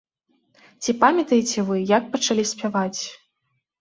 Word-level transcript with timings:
Ці 0.85 0.95
памятаеце 1.03 1.59
вы, 1.69 1.77
як 1.95 2.03
пачалі 2.17 2.43
спяваць? 2.53 3.01